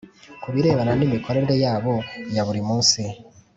[0.41, 1.93] Ku birebana n imikorere yabo
[2.35, 3.01] ya buri munsi